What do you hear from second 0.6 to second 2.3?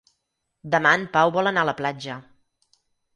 Demà en Pau vol anar a la platja.